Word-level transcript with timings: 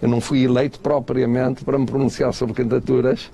Eu 0.00 0.08
não 0.08 0.20
fui 0.20 0.44
eleito 0.44 0.80
propriamente 0.80 1.64
para 1.64 1.78
me 1.78 1.86
pronunciar 1.86 2.32
sobre 2.32 2.54
candidaturas. 2.54 3.30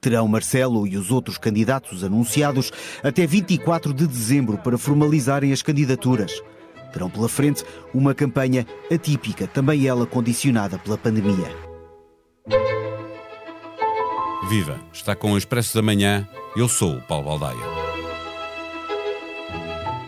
Terão 0.00 0.28
Marcelo 0.28 0.86
e 0.86 0.96
os 0.96 1.10
outros 1.10 1.38
candidatos 1.38 2.04
anunciados 2.04 2.70
até 3.02 3.26
24 3.26 3.94
de 3.94 4.06
dezembro 4.06 4.58
para 4.58 4.76
formalizarem 4.76 5.52
as 5.52 5.62
candidaturas. 5.62 6.42
Terão 6.92 7.10
pela 7.10 7.28
frente 7.28 7.64
uma 7.92 8.14
campanha 8.14 8.66
atípica, 8.92 9.46
também 9.46 9.86
ela 9.86 10.06
condicionada 10.06 10.78
pela 10.78 10.98
pandemia. 10.98 11.50
Viva! 14.48 14.78
Está 14.92 15.16
com 15.16 15.32
o 15.32 15.38
Expresso 15.38 15.74
da 15.74 15.82
Manhã. 15.82 16.28
Eu 16.54 16.68
sou 16.68 16.96
o 16.96 17.02
Paulo 17.02 17.24
Baldaia. 17.24 17.83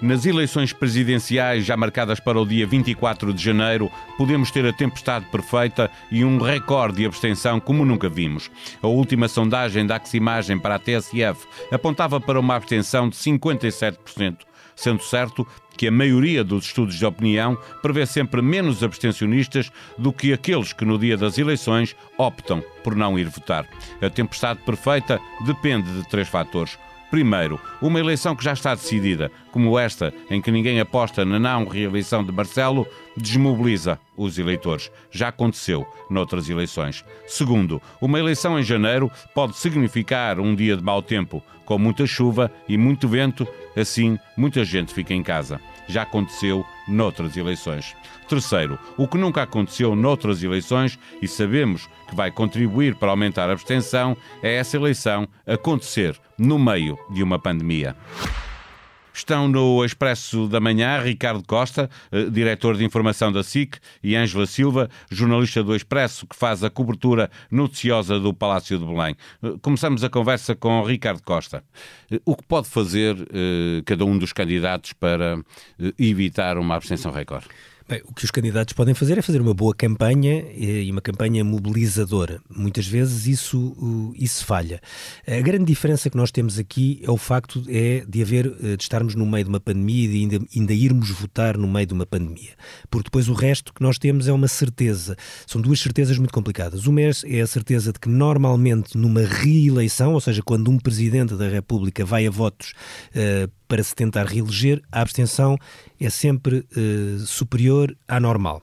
Nas 0.07 0.25
eleições 0.25 0.73
presidenciais 0.73 1.67
já 1.67 1.77
marcadas 1.77 2.21
para 2.21 2.41
o 2.41 2.47
dia 2.47 2.65
24 2.65 3.35
de 3.35 3.43
janeiro, 3.43 3.91
podemos 4.17 4.53
ter 4.53 4.65
a 4.65 4.73
tempestade 4.73 5.27
perfeita 5.33 5.91
e 6.13 6.25
um 6.25 6.39
recorde 6.39 6.99
de 6.99 7.07
abstenção 7.07 7.59
como 7.59 7.85
nunca 7.85 8.09
vimos. 8.09 8.49
A 8.81 8.87
última 8.87 9.27
sondagem 9.27 9.85
da 9.85 9.97
Aximagem 9.97 10.61
para 10.61 10.77
a 10.77 10.79
TSF 10.79 11.45
apontava 11.73 12.21
para 12.21 12.39
uma 12.39 12.55
abstenção 12.55 13.09
de 13.09 13.17
57%, 13.17 14.37
sendo 14.77 15.03
certo 15.03 15.45
que 15.77 15.89
a 15.89 15.91
maioria 15.91 16.45
dos 16.45 16.67
estudos 16.67 16.95
de 16.95 17.05
opinião 17.05 17.59
prevê 17.83 18.07
sempre 18.07 18.41
menos 18.41 18.85
abstencionistas 18.85 19.73
do 19.99 20.13
que 20.13 20.33
aqueles 20.33 20.73
que 20.73 20.85
no 20.85 21.01
dia 21.01 21.17
das 21.17 21.37
eleições 21.37 21.97
optam 22.17 22.63
por 22.85 22.95
não 22.95 23.19
ir 23.19 23.29
votar. 23.29 23.67
A 24.01 24.09
tempestade 24.09 24.61
perfeita 24.65 25.19
depende 25.45 25.91
de 25.91 26.09
três 26.09 26.29
fatores 26.29 26.79
Primeiro, 27.11 27.61
uma 27.81 28.01
eleição 28.01 28.35
que 28.35 28.45
já 28.45 28.53
está 28.53 28.75
decidida, 28.75 29.31
como 29.53 29.79
esta, 29.79 30.13
em 30.29 30.41
que 30.41 30.51
ninguém 30.51 30.81
aposta 30.81 31.25
na 31.25 31.39
não 31.39 31.67
reeleição 31.67 32.25
de 32.25 32.33
Marcelo, 32.33 32.87
desmobiliza 33.17 33.99
os 34.17 34.39
eleitores. 34.39 34.91
Já 35.11 35.29
aconteceu 35.29 35.87
noutras 36.11 36.49
eleições. 36.49 37.05
Segundo, 37.27 37.81
uma 38.01 38.19
eleição 38.19 38.59
em 38.59 38.63
janeiro 38.63 39.11
pode 39.35 39.57
significar 39.57 40.41
um 40.41 40.55
dia 40.55 40.77
de 40.77 40.83
mau 40.83 41.01
tempo, 41.01 41.43
com 41.65 41.79
muita 41.79 42.07
chuva 42.07 42.51
e 42.69 42.77
muito 42.77 43.09
vento, 43.09 43.47
assim 43.77 44.19
muita 44.37 44.65
gente 44.65 44.93
fica 44.93 45.15
em 45.15 45.23
casa. 45.23 45.61
Já 45.89 46.03
aconteceu 46.03 46.67
noutras 46.89 47.37
eleições. 47.37 47.95
Terceiro, 48.29 48.79
o 48.97 49.07
que 49.07 49.19
nunca 49.19 49.43
aconteceu 49.43 49.95
noutras 49.95 50.43
eleições 50.43 50.99
e 51.21 51.29
sabemos 51.29 51.89
que 52.09 52.15
vai 52.15 52.31
contribuir 52.31 52.95
para 52.95 53.11
aumentar 53.11 53.49
a 53.49 53.53
abstenção 53.53 54.17
é 54.43 54.55
essa 54.55 54.77
eleição 54.77 55.29
acontecer 55.47 56.19
no 56.39 56.59
meio 56.59 56.99
de 57.11 57.23
uma 57.23 57.39
pandemia. 57.39 57.97
Estão 59.17 59.49
no 59.49 59.83
Expresso 59.83 60.47
da 60.47 60.61
Manhã 60.61 61.01
Ricardo 61.01 61.43
Costa, 61.43 61.89
eh, 62.13 62.25
diretor 62.25 62.77
de 62.77 62.85
informação 62.85 63.33
da 63.33 63.43
SIC, 63.43 63.79
e 64.03 64.15
Ângela 64.15 64.45
Silva, 64.45 64.91
jornalista 65.11 65.65
do 65.65 65.75
Expresso, 65.75 66.27
que 66.27 66.37
faz 66.37 66.63
a 66.63 66.69
cobertura 66.69 67.31
noticiosa 67.51 68.21
do 68.21 68.35
Palácio 68.35 68.79
de 68.79 68.85
Belém. 68.85 69.17
Eh, 69.43 69.55
começamos 69.63 70.05
a 70.05 70.11
conversa 70.11 70.55
com 70.55 70.83
Ricardo 70.83 71.23
Costa. 71.23 71.65
Eh, 72.11 72.21
o 72.27 72.37
que 72.37 72.45
pode 72.47 72.69
fazer 72.69 73.17
cada 73.87 74.05
um 74.05 74.19
dos 74.19 74.33
candidatos 74.33 74.93
para 74.93 75.41
evitar 75.99 76.59
uma 76.59 76.75
abstenção 76.75 77.11
recorde? 77.11 77.47
Bem, 77.89 78.03
o 78.05 78.13
que 78.13 78.25
os 78.25 78.33
candidatos 78.33 78.75
podem 78.75 78.95
fazer 78.95 79.17
é 79.17 79.23
fazer 79.23 79.41
uma 79.41 79.55
boa 79.55 79.73
campanha 79.73 80.45
e 80.57 80.91
uma 80.91 81.01
campanha 81.01 81.45
mobilizadora. 81.45 82.41
Muitas 82.51 82.85
vezes 82.85 83.29
isso, 83.29 84.13
isso 84.19 84.45
falha. 84.45 84.81
A 85.25 85.41
grande 85.41 85.67
diferença 85.67 86.11
que 86.11 86.17
nós 86.17 86.33
temos 86.33 86.59
aqui 86.59 87.01
é 87.05 87.11
o 87.13 87.17
facto 87.17 87.63
é 87.69 88.05
de 88.09 88.21
haver 88.21 88.47
eh, 88.61 88.77
de 88.77 88.83
estarmos 88.83 89.15
no 89.15 89.25
meio 89.25 89.45
de 89.45 89.51
uma 89.51 89.61
pandemia 89.61 90.05
e 90.05 90.09
de 90.09 90.17
ainda, 90.17 90.47
ainda 90.57 90.75
irmos 90.75 91.11
votar 91.11 91.57
no 91.57 91.69
meio 91.69 91.87
de 91.87 91.95
uma 91.95 92.05
pandemia. 92.05 92.55
Porque 92.91 93.05
depois 93.05 93.29
o 93.29 93.35
resto 93.35 93.73
que 93.73 93.81
nós 93.81 93.99
temos 93.99 94.27
é 94.27 94.33
uma 94.33 94.49
certeza. 94.49 95.15
São 95.47 95.61
duas 95.61 95.79
certezas 95.79 96.19
muito 96.19 96.35
complicadas. 96.35 96.89
Uma 96.89 97.03
é 97.03 97.41
a 97.41 97.47
certeza 97.47 97.93
de 97.93 98.01
que 98.01 98.09
normalmente 98.09 98.99
numa 98.99 99.21
reeleição, 99.21 100.13
ou 100.13 100.21
seja, 100.21 100.43
quando 100.43 100.73
um 100.73 100.79
presidente 100.79 101.37
da 101.37 101.49
República 101.49 102.05
vai 102.05 102.27
a 102.27 102.31
votos 102.33 102.73
uh, 103.15 103.49
para 103.67 103.83
se 103.83 103.95
tentar 103.95 104.27
reeleger, 104.27 104.83
a 104.91 105.01
abstenção 105.01 105.59
é 105.99 106.11
sempre 106.11 106.67
uh, 106.77 107.19
superior 107.21 107.97
à 108.07 108.21
normal. 108.21 108.63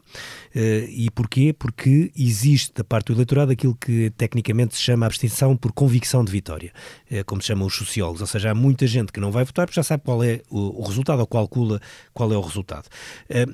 Uh, 0.55 0.87
e 0.89 1.09
porquê? 1.13 1.53
Porque 1.57 2.11
existe 2.15 2.73
da 2.73 2.83
parte 2.83 3.07
do 3.07 3.13
eleitorado 3.13 3.51
aquilo 3.51 3.75
que 3.75 4.11
tecnicamente 4.11 4.75
se 4.75 4.81
chama 4.81 5.05
abstenção 5.05 5.55
por 5.57 5.71
convicção 5.71 6.23
de 6.23 6.31
vitória, 6.31 6.71
uh, 7.11 7.25
como 7.25 7.41
se 7.41 7.47
chamam 7.47 7.67
os 7.67 7.75
sociólogos, 7.75 8.21
ou 8.21 8.27
seja, 8.27 8.51
há 8.51 8.55
muita 8.55 8.85
gente 8.87 9.11
que 9.11 9.19
não 9.19 9.31
vai 9.31 9.43
votar 9.43 9.65
porque 9.65 9.75
já 9.75 9.83
sabe 9.83 10.03
qual 10.03 10.23
é 10.23 10.41
o, 10.49 10.81
o 10.81 10.87
resultado 10.87 11.19
ou 11.19 11.27
calcula 11.27 11.81
qual 12.13 12.31
é 12.31 12.37
o 12.37 12.41
resultado. 12.41 12.87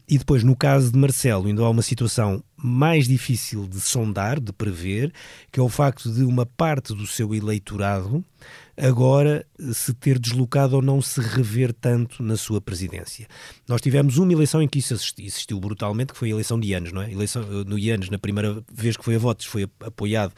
e 0.08 0.18
depois, 0.18 0.44
no 0.44 0.56
caso 0.56 0.92
de 0.92 0.98
Marcelo, 0.98 1.48
ainda 1.48 1.64
há 1.64 1.70
uma 1.70 1.82
situação 1.82 2.44
mais 2.62 3.08
difícil 3.08 3.68
de 3.68 3.80
sondar, 3.80 4.40
de 4.40 4.52
prever, 4.52 5.14
que 5.52 5.60
é 5.60 5.64
o 5.64 5.70
facto 5.70 6.12
de 6.12 6.24
uma 6.24 6.46
parte 6.46 6.94
do 6.94 7.08
seu 7.08 7.34
eleitorado 7.34 8.24
agora 8.80 9.46
se 9.74 9.94
ter 9.94 10.18
deslocado 10.18 10.76
ou 10.76 10.82
não 10.82 11.02
se 11.02 11.20
rever 11.20 11.74
tanto 11.74 12.24
na 12.24 12.38
sua 12.38 12.62
presidência. 12.62 13.28
Nós 13.68 13.82
tivemos 13.82 14.18
uma 14.18 14.32
eleição 14.32 14.62
em 14.62 14.68
que 14.68 14.80
isso 14.80 14.94
existiu 14.94 15.60
brutalmente, 15.60 16.14
que 16.14 16.20
foi 16.20 16.30
a 16.30 16.32
eleição 16.32 16.60
de 16.60 16.70
Ianes, 16.70 16.94
não 16.94 17.02
é? 17.02 17.12
eleição, 17.12 17.44
no 17.66 17.78
Ianes, 17.78 18.10
na 18.10 18.18
primeira 18.18 18.64
vez 18.72 18.96
que 18.96 19.04
foi 19.04 19.16
a 19.16 19.20
votos, 19.20 19.46
foi 19.46 19.68
apoiado 19.82 20.34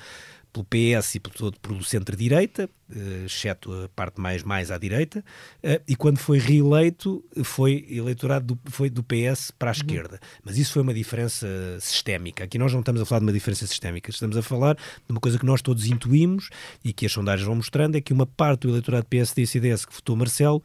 pelo 0.51 0.65
PS 0.65 1.15
e 1.15 1.19
pelo, 1.19 1.51
pelo 1.53 1.83
centro-direita, 1.83 2.69
uh, 2.89 3.25
exceto 3.25 3.71
a 3.73 3.89
parte 3.89 4.19
mais, 4.19 4.43
mais 4.43 4.71
à 4.71 4.77
direita, 4.77 5.23
uh, 5.63 5.81
e 5.87 5.95
quando 5.95 6.17
foi 6.17 6.37
reeleito 6.39 7.23
foi 7.43 7.85
eleitorado 7.89 8.55
do, 8.55 8.71
foi 8.71 8.89
do 8.89 9.03
PS 9.03 9.51
para 9.51 9.69
a 9.69 9.73
uhum. 9.73 9.77
esquerda. 9.77 10.19
Mas 10.43 10.57
isso 10.57 10.73
foi 10.73 10.81
uma 10.81 10.93
diferença 10.93 11.47
sistémica. 11.79 12.43
Aqui 12.43 12.57
nós 12.57 12.73
não 12.73 12.81
estamos 12.81 13.01
a 13.01 13.05
falar 13.05 13.19
de 13.19 13.25
uma 13.25 13.33
diferença 13.33 13.65
sistémica, 13.65 14.09
estamos 14.09 14.35
a 14.35 14.41
falar 14.41 14.75
de 14.75 15.11
uma 15.11 15.19
coisa 15.19 15.39
que 15.39 15.45
nós 15.45 15.61
todos 15.61 15.85
intuímos 15.85 16.49
e 16.83 16.91
que 16.91 17.05
as 17.05 17.11
sondagens 17.11 17.45
vão 17.45 17.55
mostrando, 17.55 17.95
é 17.95 18.01
que 18.01 18.13
uma 18.13 18.25
parte 18.25 18.61
do 18.61 18.69
eleitorado 18.69 19.05
PSD 19.05 19.43
e 19.43 19.47
CDS 19.47 19.85
que 19.85 19.93
votou 19.93 20.15
Marcelo 20.15 20.63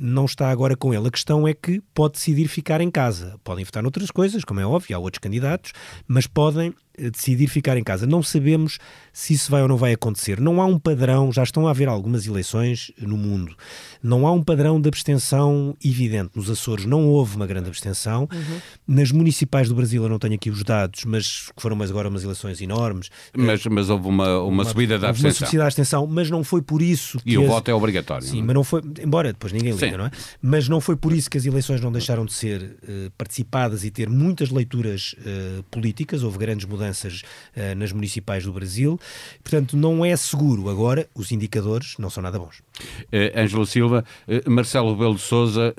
não 0.00 0.24
está 0.24 0.50
agora 0.50 0.76
com 0.76 0.94
ele. 0.94 1.08
A 1.08 1.10
questão 1.10 1.46
é 1.46 1.54
que 1.54 1.82
pode 1.94 2.14
decidir 2.14 2.48
ficar 2.48 2.80
em 2.80 2.90
casa. 2.90 3.38
Podem 3.44 3.64
votar 3.64 3.82
noutras 3.82 4.10
coisas, 4.10 4.44
como 4.44 4.60
é 4.60 4.66
óbvio, 4.66 4.96
há 4.96 4.98
outros 4.98 5.20
candidatos, 5.20 5.72
mas 6.08 6.26
podem 6.26 6.74
decidir 7.08 7.46
ficar 7.46 7.76
em 7.76 7.84
casa. 7.84 8.06
Não 8.06 8.22
sabemos 8.22 8.78
se 9.12 9.32
isso 9.34 9.50
vai 9.50 9.62
ou 9.62 9.68
não 9.68 9.76
vai 9.76 9.92
acontecer. 9.92 10.40
Não 10.40 10.60
há 10.60 10.66
um 10.66 10.78
padrão, 10.78 11.32
já 11.32 11.42
estão 11.42 11.66
a 11.66 11.70
haver 11.70 11.88
algumas 11.88 12.26
eleições 12.26 12.92
no 12.98 13.16
mundo, 13.16 13.56
não 14.02 14.26
há 14.26 14.32
um 14.32 14.42
padrão 14.42 14.80
de 14.80 14.88
abstenção 14.88 15.76
evidente. 15.84 16.30
Nos 16.34 16.50
Açores 16.50 16.84
não 16.84 17.08
houve 17.08 17.36
uma 17.36 17.46
grande 17.46 17.68
abstenção. 17.68 18.28
Uhum. 18.32 18.60
Nas 18.86 19.12
municipais 19.12 19.68
do 19.68 19.74
Brasil, 19.74 20.02
eu 20.02 20.08
não 20.08 20.18
tenho 20.18 20.34
aqui 20.34 20.50
os 20.50 20.62
dados, 20.64 21.04
mas 21.04 21.50
foram 21.56 21.76
mais 21.76 21.90
agora 21.90 22.08
umas 22.08 22.24
eleições 22.24 22.60
enormes. 22.60 23.08
Mas, 23.36 23.64
mas 23.66 23.88
houve 23.88 24.08
uma, 24.08 24.38
uma, 24.38 24.44
uma 24.44 24.64
subida 24.64 24.98
da 24.98 25.10
abstenção. 25.10 25.30
Uma 25.30 25.46
subida 25.46 25.62
da 25.62 25.66
abstenção, 25.66 26.06
mas 26.06 26.30
não 26.30 26.42
foi 26.42 26.60
por 26.60 26.82
isso 26.82 27.18
que. 27.20 27.32
E 27.32 27.38
o 27.38 27.42
as... 27.42 27.48
voto 27.48 27.70
é 27.70 27.74
obrigatório. 27.74 28.26
Sim? 28.26 28.40
É? 28.40 28.42
mas 28.42 28.54
não 28.54 28.64
foi. 28.64 28.82
Embora 29.02 29.32
depois 29.32 29.52
ninguém 29.52 29.72
liga, 29.72 29.89
Sim. 29.90 29.96
não 29.96 30.06
é? 30.06 30.10
Mas 30.42 30.68
não 30.68 30.80
foi 30.80 30.96
por 30.96 31.12
isso 31.12 31.30
que 31.30 31.38
as 31.38 31.46
eleições 31.46 31.80
não 31.80 31.92
deixaram 31.92 32.24
de 32.24 32.32
ser 32.32 32.62
uh, 32.62 33.10
participadas 33.16 33.84
e 33.84 33.90
ter 33.90 34.08
muitas 34.08 34.50
leituras 34.50 35.14
uh, 35.18 35.62
políticas. 35.64 36.22
Houve 36.22 36.38
grandes 36.38 36.66
mudanças 36.66 37.22
uh, 37.56 37.74
nas 37.76 37.92
municipais 37.92 38.44
do 38.44 38.52
Brasil. 38.52 38.98
Portanto, 39.42 39.76
não 39.76 40.04
é 40.04 40.16
seguro. 40.16 40.68
Agora, 40.68 41.08
os 41.14 41.32
indicadores 41.32 41.96
não 41.98 42.10
são 42.10 42.22
nada 42.22 42.38
bons. 42.38 42.62
Ângelo 43.36 43.66
Silva, 43.66 44.04
Marcelo 44.46 44.92
Rebelo 44.92 45.14
de 45.14 45.20
Souza 45.20 45.74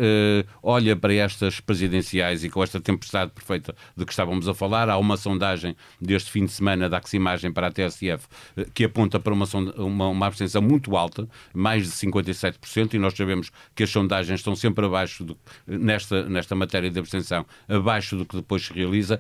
olha 0.62 0.96
para 0.96 1.14
estas 1.16 1.60
presidenciais 1.60 2.44
e 2.44 2.50
com 2.50 2.62
esta 2.62 2.80
tempestade 2.80 3.32
perfeita 3.32 3.74
de 3.98 4.06
que 4.06 4.12
estávamos 4.12 4.48
a 4.48 4.54
falar. 4.54 4.88
Há 4.88 4.98
uma 5.00 5.18
sondagem 5.18 5.76
deste 6.00 6.30
fim 6.30 6.46
de 6.46 6.52
semana 6.52 6.88
da 6.88 6.98
Aximagem 6.98 7.52
para 7.52 7.68
a 7.68 7.72
TSF 7.72 8.28
que 8.74 8.84
aponta 8.84 9.20
para 9.20 9.34
uma, 9.34 9.46
uma, 9.78 10.08
uma 10.10 10.28
abstenção 10.28 10.62
muito 10.62 10.96
alta, 10.96 11.28
mais 11.54 11.86
de 11.86 11.92
57%, 11.92 12.94
e 12.94 13.00
nós 13.00 13.14
sabemos 13.14 13.52
que 13.76 13.84
as 13.84 13.90
sondagens 14.02 14.40
estão 14.40 14.56
sempre 14.56 14.86
abaixo, 14.86 15.24
do, 15.24 15.38
nesta, 15.68 16.28
nesta 16.28 16.56
matéria 16.56 16.90
de 16.90 17.00
abstenção, 17.00 17.46
abaixo 17.68 18.18
do 18.18 18.26
que 18.26 18.36
depois 18.36 18.66
se 18.66 18.74
realiza. 18.74 19.20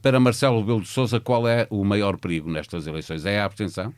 Para 0.00 0.20
Marcelo 0.20 0.60
Rebelo 0.60 0.82
de 0.82 0.88
Sousa, 0.88 1.18
qual 1.18 1.48
é 1.48 1.66
o 1.70 1.84
maior 1.84 2.18
perigo 2.18 2.50
nestas 2.50 2.86
eleições? 2.86 3.24
É 3.24 3.40
a 3.40 3.44
abstenção? 3.44 3.92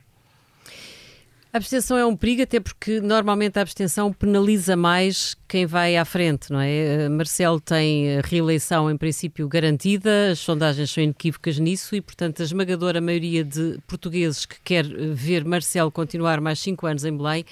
A 1.52 1.56
abstenção 1.56 1.96
é 1.96 2.05
um 2.05 2.16
perigo, 2.16 2.43
até 2.43 2.58
porque 2.58 3.00
normalmente 3.00 3.61
a 3.61 3.62
abstenção 3.62 4.12
penaliza 4.12 4.76
mais 4.76 5.37
quem 5.46 5.66
vai 5.66 5.96
à 5.96 6.05
frente, 6.05 6.52
não 6.52 6.61
é? 6.61 7.08
Marcelo 7.08 7.61
tem 7.61 8.20
reeleição 8.25 8.90
em 8.90 8.96
princípio 8.96 9.46
garantida, 9.46 10.32
as 10.32 10.40
sondagens 10.40 10.90
são 10.90 11.05
inequívocas 11.05 11.61
nisso 11.61 11.94
e, 11.94 12.00
portanto, 12.00 12.40
a 12.40 12.44
esmagadora 12.44 13.00
maioria 13.00 13.44
de 13.44 13.78
portugueses 13.87 14.44
que 14.44 14.56
quer 14.64 14.84
ver 14.84 15.44
Marcelo 15.44 15.93
continuar 15.93 16.40
mais 16.40 16.58
cinco 16.58 16.88
anos 16.88 17.05
em 17.05 17.16
Belém 17.16 17.44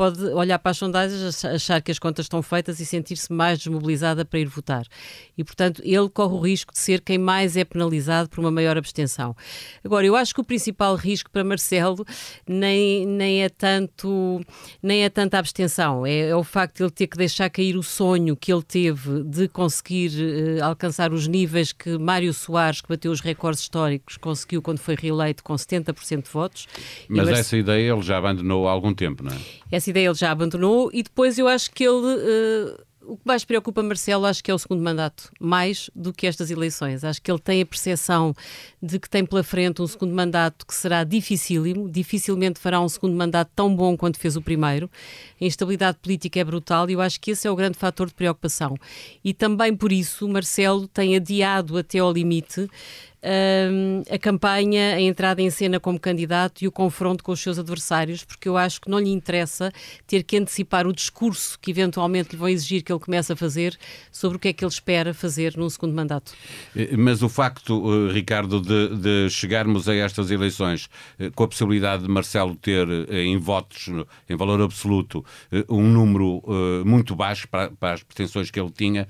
pode 0.00 0.24
olhar 0.28 0.58
para 0.58 0.70
as 0.70 0.78
sondagens, 0.78 1.44
achar 1.44 1.82
que 1.82 1.90
as 1.90 1.98
contas 1.98 2.24
estão 2.24 2.40
feitas 2.40 2.80
e 2.80 2.86
sentir-se 2.86 3.30
mais 3.30 3.58
desmobilizada 3.58 4.24
para 4.24 4.38
ir 4.38 4.46
votar. 4.46 4.86
E, 5.36 5.44
portanto, 5.44 5.82
ele 5.84 6.08
corre 6.08 6.32
o 6.32 6.40
risco 6.40 6.72
de 6.72 6.78
ser 6.78 7.02
quem 7.02 7.18
mais 7.18 7.54
é 7.54 7.66
penalizado 7.66 8.30
por 8.30 8.40
uma 8.40 8.50
maior 8.50 8.78
abstenção. 8.78 9.36
Agora, 9.84 10.06
eu 10.06 10.16
acho 10.16 10.34
que 10.34 10.40
o 10.40 10.44
principal 10.44 10.94
risco 10.94 11.30
para 11.30 11.44
Marcelo 11.44 12.02
nem, 12.48 13.04
nem 13.04 13.42
é 13.42 13.50
tanto 13.50 14.40
nem 14.82 15.04
é 15.04 15.10
tanta 15.10 15.38
abstenção, 15.38 16.06
é, 16.06 16.30
é 16.30 16.34
o 16.34 16.42
facto 16.42 16.78
de 16.78 16.84
ele 16.84 16.90
ter 16.90 17.06
que 17.06 17.18
deixar 17.18 17.50
cair 17.50 17.76
o 17.76 17.82
sonho 17.82 18.34
que 18.34 18.50
ele 18.50 18.62
teve 18.62 19.22
de 19.24 19.48
conseguir 19.48 20.12
uh, 20.12 20.64
alcançar 20.64 21.12
os 21.12 21.26
níveis 21.26 21.72
que 21.72 21.98
Mário 21.98 22.32
Soares, 22.32 22.80
que 22.80 22.88
bateu 22.88 23.12
os 23.12 23.20
recordes 23.20 23.60
históricos, 23.60 24.16
conseguiu 24.16 24.62
quando 24.62 24.78
foi 24.78 24.96
reeleito 24.98 25.44
com 25.44 25.52
70% 25.52 26.22
de 26.22 26.30
votos. 26.30 26.66
Mas 27.06 27.28
essa 27.28 27.54
ideia 27.54 27.92
ele 27.92 28.00
já 28.00 28.16
abandonou 28.16 28.66
há 28.66 28.70
algum 28.70 28.94
tempo, 28.94 29.22
não 29.22 29.32
é? 29.32 29.36
Essa 29.70 29.89
ideia 29.90 30.08
ele 30.08 30.14
já 30.14 30.30
abandonou 30.30 30.90
e 30.92 31.02
depois 31.02 31.38
eu 31.38 31.46
acho 31.48 31.70
que 31.70 31.84
ele. 31.84 32.06
Uh, 32.06 32.90
o 33.02 33.16
que 33.16 33.22
mais 33.24 33.44
preocupa 33.44 33.82
Marcelo, 33.82 34.24
acho 34.24 34.44
que 34.44 34.50
é 34.50 34.54
o 34.54 34.58
segundo 34.58 34.82
mandato, 34.82 35.32
mais 35.40 35.90
do 35.96 36.12
que 36.12 36.28
estas 36.28 36.48
eleições. 36.48 37.02
Acho 37.02 37.20
que 37.20 37.28
ele 37.28 37.40
tem 37.40 37.60
a 37.60 37.66
percepção 37.66 38.32
de 38.80 39.00
que 39.00 39.10
tem 39.10 39.26
pela 39.26 39.42
frente 39.42 39.82
um 39.82 39.86
segundo 39.86 40.14
mandato 40.14 40.64
que 40.64 40.72
será 40.72 41.02
dificílimo, 41.02 41.88
dificilmente 41.88 42.60
fará 42.60 42.80
um 42.80 42.88
segundo 42.88 43.16
mandato 43.16 43.50
tão 43.56 43.74
bom 43.74 43.96
quanto 43.96 44.18
fez 44.18 44.36
o 44.36 44.42
primeiro. 44.42 44.88
A 45.40 45.44
instabilidade 45.44 45.98
política 45.98 46.38
é 46.38 46.44
brutal 46.44 46.88
e 46.88 46.92
eu 46.92 47.00
acho 47.00 47.20
que 47.20 47.32
esse 47.32 47.48
é 47.48 47.50
o 47.50 47.56
grande 47.56 47.76
fator 47.76 48.06
de 48.06 48.14
preocupação. 48.14 48.76
E 49.24 49.34
também 49.34 49.74
por 49.74 49.90
isso 49.90 50.28
Marcelo 50.28 50.86
tem 50.86 51.16
adiado 51.16 51.76
até 51.78 51.98
ao 51.98 52.12
limite 52.12 52.68
a 54.10 54.18
campanha, 54.18 54.94
a 54.94 55.00
entrada 55.00 55.42
em 55.42 55.50
cena 55.50 55.78
como 55.78 55.98
candidato 55.98 56.62
e 56.62 56.68
o 56.68 56.72
confronto 56.72 57.22
com 57.22 57.32
os 57.32 57.40
seus 57.40 57.58
adversários, 57.58 58.24
porque 58.24 58.48
eu 58.48 58.56
acho 58.56 58.80
que 58.80 58.88
não 58.88 58.98
lhe 58.98 59.10
interessa 59.10 59.72
ter 60.06 60.22
que 60.22 60.36
antecipar 60.36 60.86
o 60.86 60.92
discurso 60.92 61.58
que 61.60 61.70
eventualmente 61.70 62.30
lhe 62.32 62.36
vão 62.36 62.48
exigir 62.48 62.82
que 62.82 62.92
ele 62.92 63.00
comece 63.00 63.32
a 63.32 63.36
fazer 63.36 63.78
sobre 64.10 64.36
o 64.36 64.40
que 64.40 64.48
é 64.48 64.52
que 64.52 64.64
ele 64.64 64.72
espera 64.72 65.12
fazer 65.12 65.56
num 65.56 65.68
segundo 65.68 65.94
mandato. 65.94 66.32
Eh, 66.74 66.96
mas 66.96 67.22
o 67.22 67.28
facto, 67.28 68.08
eh, 68.08 68.12
Ricardo, 68.12 68.60
de, 68.60 68.96
de 68.96 69.30
chegarmos 69.30 69.88
a 69.88 69.94
estas 69.94 70.30
eleições 70.30 70.88
eh, 71.18 71.30
com 71.34 71.44
a 71.44 71.48
possibilidade 71.48 72.02
de 72.04 72.08
Marcelo 72.08 72.54
ter 72.54 72.88
em 73.10 73.38
votos, 73.38 73.88
em 74.28 74.36
valor 74.36 74.60
absoluto, 74.62 75.24
um 75.68 75.82
número 75.82 76.42
muito 76.84 77.14
baixo 77.14 77.48
para, 77.48 77.70
para 77.70 77.94
as 77.94 78.02
pretensões 78.02 78.50
que 78.50 78.58
ele 78.58 78.70
tinha, 78.70 79.06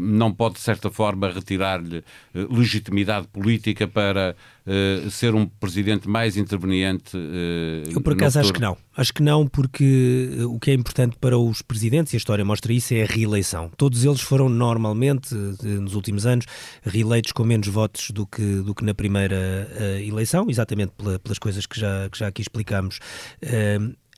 não 0.00 0.32
pode, 0.32 0.54
de 0.54 0.60
certa 0.60 0.90
forma, 0.90 1.30
retirar-lhe 1.30 2.02
legitimidade 2.34 3.28
política 3.34 3.88
para 3.88 4.36
uh, 4.64 5.10
ser 5.10 5.34
um 5.34 5.44
presidente 5.44 6.08
mais 6.08 6.36
interveniente? 6.36 7.16
Uh, 7.16 7.90
Eu, 7.90 8.00
por 8.00 8.12
acaso, 8.12 8.38
acho 8.38 8.52
que 8.52 8.60
não. 8.60 8.76
Acho 8.96 9.12
que 9.12 9.22
não, 9.22 9.48
porque 9.48 10.30
eh, 10.38 10.44
o 10.44 10.56
que 10.60 10.70
é 10.70 10.74
importante 10.74 11.16
para 11.20 11.36
os 11.36 11.60
presidentes, 11.60 12.12
e 12.12 12.16
a 12.16 12.18
história 12.18 12.44
mostra 12.44 12.72
isso, 12.72 12.94
é 12.94 13.02
a 13.02 13.06
reeleição. 13.06 13.68
Todos 13.76 14.04
eles 14.04 14.20
foram 14.20 14.48
normalmente, 14.48 15.34
nos 15.34 15.96
últimos 15.96 16.24
anos, 16.24 16.46
reeleitos 16.84 17.32
com 17.32 17.42
menos 17.42 17.66
votos 17.66 18.12
do 18.12 18.24
que, 18.24 18.62
do 18.62 18.72
que 18.72 18.84
na 18.84 18.94
primeira 18.94 19.68
uh, 19.72 19.98
eleição, 20.00 20.46
exatamente 20.48 20.92
pela, 20.96 21.18
pelas 21.18 21.40
coisas 21.40 21.66
que 21.66 21.80
já, 21.80 22.08
que 22.08 22.16
já 22.16 22.28
aqui 22.28 22.40
explicámos 22.40 23.00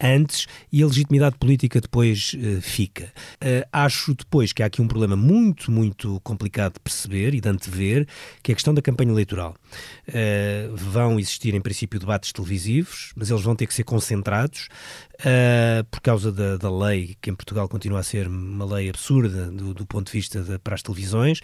antes 0.03 0.47
e 0.73 0.83
a 0.83 0.87
legitimidade 0.87 1.37
política 1.39 1.81
depois 1.81 2.35
uh, 2.35 2.61
fica. 2.61 3.13
Uh, 3.35 3.67
acho 3.73 4.15
depois 4.15 4.53
que 4.53 4.63
há 4.63 4.67
aqui 4.67 4.83
um 4.83 4.89
problema 4.89 5.17
muito, 5.17 5.71
muito 5.71 6.21
complicado 6.21 6.75
de 6.75 6.81
perceber 6.81 7.35
e 7.35 7.41
de 7.41 7.49
antever, 7.49 8.07
que 8.43 8.51
é 8.51 8.53
a 8.53 8.57
questão 8.57 8.75
da 8.75 8.83
campanha 8.83 9.11
eleitoral. 9.11 9.55
Uh, 10.09 10.75
vão 10.77 11.19
existir, 11.19 11.55
em 11.55 11.61
princípio, 11.61 11.99
debates 11.99 12.33
televisivos, 12.33 13.13
mas 13.17 13.31
eles 13.31 13.43
vão 13.43 13.57
ter 13.57 13.67
que 13.67 13.75
ser 13.75 13.85
concentrados 13.85 14.69
por 15.91 16.03
causa 16.03 16.31
da, 16.31 16.59
da, 16.59 16.71
lei, 16.71 17.17
que 17.23 17.31
em 17.31 17.35
Portugal 17.35 17.67
continua 17.71 18.01
a 18.01 18.03
ser 18.03 18.29
uma 18.29 18.67
lei 18.67 18.91
absurda 18.91 19.51
do, 19.51 19.73
do 19.73 19.87
ponto 19.87 20.09
de 20.09 20.13
vista 20.13 20.43
de, 20.43 20.59
para 20.59 20.75
as 20.75 20.83
televisões, 20.83 21.41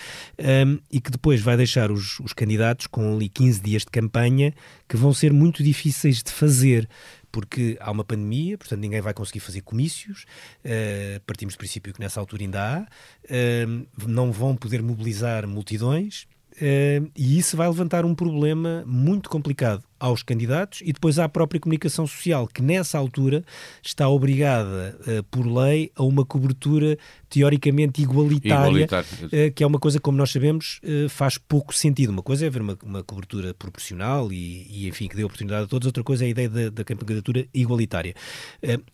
e 0.91 1.01
que 1.01 1.11
depois 1.11 1.41
vai 1.41 1.57
deixar 1.57 1.91
os, 1.91 2.21
os 2.21 2.35
candidatos 2.35 2.87
com 2.87 3.15
ali 3.15 3.31
15 3.31 3.63
dias 3.63 3.83
de 3.83 3.91
campanha 3.91 4.53
que 4.87 4.95
vão 4.95 5.15
ser 5.15 5.33
muito 5.33 5.63
difíceis 5.63 6.23
de 6.23 6.31
fazer 6.31 6.87
porque 7.33 7.77
há 7.81 7.91
uma 7.91 8.05
pandemia, 8.05 8.59
portanto 8.59 8.79
ninguém 8.79 9.01
vai 9.01 9.15
conseguir 9.15 9.41
fazer 9.41 9.63
comícios, 9.63 10.27
uh, 10.65 11.21
partimos 11.27 11.55
do 11.55 11.59
princípio 11.59 11.93
que 11.93 12.01
nessa 12.01 12.21
altura 12.21 12.43
ainda 12.43 12.61
há, 12.61 12.83
uh, 12.83 14.07
não 14.07 14.31
vão 14.31 14.55
poder 14.55 14.83
mobilizar 14.83 15.49
multidões, 15.49 16.25
uh, 16.53 17.11
e 17.17 17.39
isso 17.39 17.57
vai 17.57 17.67
levantar 17.67 18.05
um 18.05 18.15
problema 18.15 18.85
muito 18.87 19.31
complicado 19.31 19.83
aos 20.03 20.21
candidatos 20.21 20.81
e 20.83 20.93
depois 20.93 21.17
à 21.21 21.29
própria 21.29 21.61
comunicação 21.61 22.09
social, 22.09 22.49
que 22.49 22.61
nessa 22.61 22.99
altura 22.99 23.45
está 23.81 24.09
obrigada 24.09 24.99
uh, 25.07 25.23
por 25.31 25.47
lei 25.47 25.93
a 25.95 26.03
uma 26.03 26.25
cobertura 26.27 26.99
teoricamente 27.31 28.03
igualitária, 28.03 28.85
uh, 28.85 29.53
que 29.55 29.63
é 29.63 29.67
uma 29.67 29.79
coisa, 29.79 30.01
como 30.01 30.19
nós 30.19 30.33
sabemos, 30.33 30.81
uh, 30.83 31.09
faz 31.09 31.39
pouco 31.39 31.73
sentido. 31.73 32.11
Uma 32.11 32.23
coisa 32.23 32.45
é 32.45 32.49
haver 32.49 32.63
uma, 32.63 32.77
uma 32.83 33.05
cobertura 33.05 33.55
proporcional 33.55 34.33
e, 34.33 34.67
e, 34.69 34.89
enfim, 34.89 35.07
que 35.07 35.15
dê 35.15 35.23
oportunidade 35.23 35.67
a 35.67 35.69
todos, 35.69 35.87
outra 35.87 36.03
coisa 36.03 36.25
é 36.25 36.27
a 36.27 36.31
ideia 36.31 36.49
da, 36.49 36.69
da 36.69 36.85
candidatura 36.85 37.47
igualitária. 37.55 38.13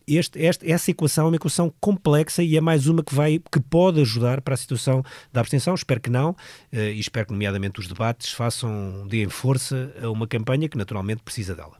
Este, 0.07 0.37
este, 0.39 0.71
essa 0.71 0.91
equação 0.91 1.25
é 1.25 1.29
uma 1.29 1.37
equação 1.37 1.73
complexa 1.81 2.43
e 2.43 2.55
é 2.55 2.61
mais 2.61 2.85
uma 2.85 3.03
que, 3.03 3.15
vai, 3.15 3.41
que 3.51 3.59
pode 3.59 3.99
ajudar 4.01 4.41
para 4.41 4.53
a 4.53 4.57
situação 4.57 5.03
da 5.33 5.41
abstenção. 5.41 5.73
Espero 5.73 5.99
que 5.99 6.09
não, 6.11 6.35
e 6.71 6.99
espero 6.99 7.25
que, 7.25 7.33
nomeadamente, 7.33 7.79
os 7.79 7.87
debates 7.87 8.31
façam, 8.31 9.07
deem 9.07 9.27
força 9.27 9.91
a 10.03 10.09
uma 10.11 10.27
campanha 10.27 10.69
que, 10.69 10.77
naturalmente, 10.77 10.98
precisa 11.23 11.55
dela. 11.55 11.77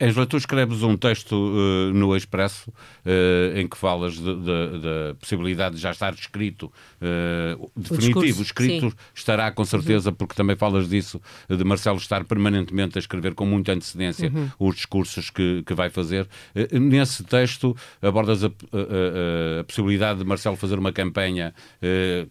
Angela, 0.00 0.26
tu 0.26 0.36
escreves 0.36 0.82
um 0.82 0.96
texto 0.96 1.32
uh, 1.34 1.92
no 1.92 2.16
Expresso 2.16 2.70
uh, 2.70 3.58
em 3.58 3.68
que 3.68 3.76
falas 3.76 4.18
da 4.18 5.14
possibilidade 5.20 5.76
de 5.76 5.80
já 5.80 5.90
estar 5.90 6.12
escrito, 6.14 6.72
uh, 7.00 7.70
definitivo, 7.76 8.20
discurso, 8.20 8.42
escrito 8.42 8.90
sim. 8.90 8.96
estará 9.14 9.50
com 9.50 9.64
certeza, 9.64 10.10
uhum. 10.10 10.16
porque 10.16 10.34
também 10.34 10.56
falas 10.56 10.88
disso, 10.88 11.20
de 11.48 11.64
Marcelo 11.64 11.98
estar 11.98 12.24
permanentemente 12.24 12.98
a 12.98 13.00
escrever 13.00 13.34
com 13.34 13.46
muita 13.46 13.72
antecedência 13.72 14.30
uhum. 14.34 14.50
os 14.58 14.76
discursos 14.76 15.30
que, 15.30 15.62
que 15.64 15.74
vai 15.74 15.90
fazer. 15.90 16.26
nesse 16.72 17.24
texto 17.24 17.76
abordas 18.02 18.44
a, 18.44 18.48
a, 18.48 19.60
a, 19.60 19.64
possibilidade 19.64 20.20
de 20.20 20.24
Marcelo 20.24 20.56
fazer 20.56 20.78
uma 20.78 20.92
campanha 20.92 21.54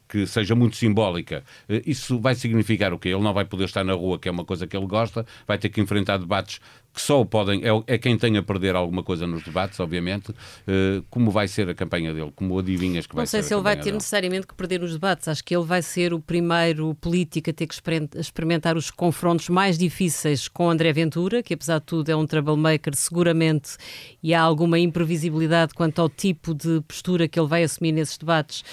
que 0.08 0.26
seja 0.26 0.56
muito 0.56 0.76
simbólica. 0.76 1.44
isso 1.86 2.20
vai 2.20 2.36
significar 2.36 2.94
o 2.94 3.00
quê? 3.00 3.10
Ele 3.10 3.22
não 3.22 3.34
vai 3.34 3.46
poder 3.46 3.66
estar 3.66 3.84
na 3.84 3.94
rua, 3.94 4.20
que 4.20 4.28
é 4.28 4.32
uma 4.32 4.46
coisa 4.46 4.68
que 4.68 4.76
ele 4.76 4.88
gosta, 4.88 5.26
vai 5.48 5.58
ter 5.58 5.70
que 5.70 5.82
enfrentar 5.82 6.18
debates 6.18 6.60
que 6.96 7.02
só 7.02 7.26
podem, 7.26 7.62
é, 7.62 7.96
é, 7.96 7.98
quem 7.98 8.18
tem 8.18 8.38
a 8.38 8.42
perder 8.42 8.74
alguma 8.74 9.04
coisa 9.04 9.28
nos 9.28 9.44
debates, 9.44 9.78
obviamente. 9.82 10.32
Uh, 10.32 11.04
como 11.10 11.30
vai 11.30 11.46
ser 11.46 11.68
a 11.70 11.76
campanha 11.76 12.14
dele? 12.14 12.32
Como 12.34 12.58
adivinhas 12.58 13.06
que 13.06 13.14
vai 13.14 13.28
ser? 13.28 13.38
Não 13.38 13.44
sei 13.44 13.48
se 13.48 13.54
ele 13.54 13.62
vai 13.62 13.76
ter 13.76 13.84
dele? 13.84 13.98
necessariamente 13.98 14.48
que 14.48 14.56
perder 14.56 14.80
nos 14.80 14.94
debates. 14.94 15.28
Acho 15.28 15.44
que 15.44 15.54
ele 15.54 15.66
vai 15.66 15.82
ser 15.82 16.14
o 16.14 16.22
primeiro 16.22 16.96
político 16.96 17.50
a 17.50 17.54
ter 17.54 17.68
que 17.68 17.76
experimentar 18.18 18.78
os 18.78 18.90
confrontos 18.90 19.50
mais 19.50 19.78
difíceis 19.78 20.48
com 20.48 20.70
André 20.70 20.94
Ventura, 20.94 21.44
que 21.44 21.54
apesar 21.54 21.80
de 21.80 21.86
tudo 21.86 22.10
é 22.10 22.16
um 22.16 22.26
troublemaker, 22.26 22.96
seguramente, 22.96 23.76
e 24.24 24.34
há 24.34 24.42
alguma 24.42 24.80
imprevisibilidade 24.80 25.74
quanto 25.74 26.00
ao 26.00 26.08
tipo 26.08 26.54
de 26.54 26.80
postura 26.88 27.28
que 27.28 27.38
ele 27.38 27.50
vai 27.50 27.64
assumir 27.64 27.92
nesses 27.92 28.18
debates 28.18 28.64